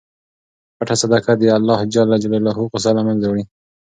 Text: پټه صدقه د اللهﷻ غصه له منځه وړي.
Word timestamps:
پټه 0.77 0.95
صدقه 1.01 1.31
د 1.37 1.43
اللهﷻ 1.57 2.05
غصه 2.71 2.91
له 2.97 3.01
منځه 3.07 3.25
وړي. 3.27 3.43